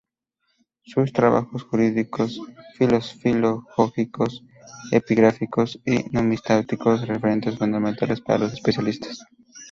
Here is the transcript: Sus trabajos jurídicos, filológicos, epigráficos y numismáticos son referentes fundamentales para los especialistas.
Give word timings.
Sus 0.83 1.13
trabajos 1.13 1.61
jurídicos, 1.61 2.41
filológicos, 3.21 4.43
epigráficos 4.91 5.79
y 5.85 6.09
numismáticos 6.09 7.01
son 7.01 7.07
referentes 7.09 7.59
fundamentales 7.59 8.19
para 8.19 8.39
los 8.39 8.53
especialistas. 8.53 9.19